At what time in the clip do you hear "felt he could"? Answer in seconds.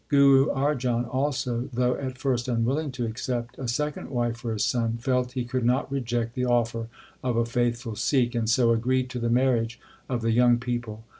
4.97-5.63